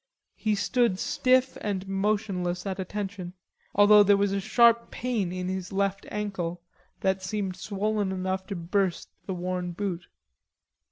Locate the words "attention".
2.79-3.33